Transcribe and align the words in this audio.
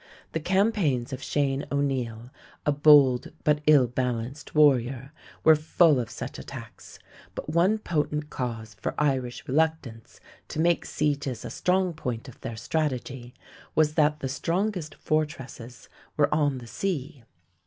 The 0.31 0.39
campaigns 0.39 1.13
of 1.13 1.21
Shane 1.21 1.63
O'Neill, 1.71 2.31
a 2.65 2.71
bold 2.71 3.27
but 3.43 3.61
ill 3.67 3.85
balanced 3.85 4.55
warrior, 4.55 5.11
were 5.43 5.55
full 5.55 5.99
of 5.99 6.09
such 6.09 6.39
attacks, 6.39 6.97
but 7.35 7.49
one 7.51 7.77
potent 7.77 8.31
cause 8.31 8.73
for 8.73 8.95
Irish 8.99 9.47
reluctance 9.47 10.19
to 10.47 10.59
make 10.59 10.87
sieges 10.87 11.45
a 11.45 11.51
strong 11.51 11.93
point 11.93 12.27
of 12.27 12.41
their 12.41 12.57
strategy 12.57 13.35
was 13.75 13.93
that 13.93 14.21
the 14.21 14.27
strongest 14.27 14.95
fortresses 14.95 15.87
were 16.17 16.33
on 16.33 16.57
the 16.57 16.65
sea. 16.65 17.21